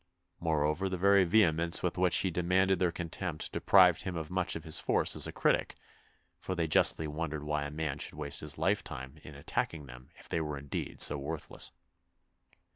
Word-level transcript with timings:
Moreover, 0.39 0.89
the 0.89 0.97
very 0.97 1.25
vehemence 1.25 1.83
with 1.83 1.95
which 1.95 2.17
he 2.17 2.31
demanded 2.31 2.79
their 2.79 2.91
contempt 2.91 3.51
deprived 3.51 4.01
him 4.01 4.17
of 4.17 4.31
much 4.31 4.55
of 4.55 4.63
his 4.63 4.79
force 4.79 5.15
as 5.15 5.27
a 5.27 5.31
critic, 5.31 5.75
for 6.39 6.55
they 6.55 6.65
justly 6.65 7.05
wondered 7.07 7.43
why 7.43 7.65
a 7.65 7.69
man 7.69 7.99
should 7.99 8.15
waste 8.15 8.41
his 8.41 8.57
lifetime 8.57 9.19
in 9.23 9.35
attacking 9.35 9.85
them 9.85 10.09
if 10.15 10.27
they 10.27 10.41
were 10.41 10.57
indeed 10.57 11.01
so 11.01 11.19
worthless. 11.19 11.71